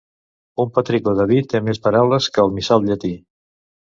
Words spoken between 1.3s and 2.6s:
vi té més paraules que el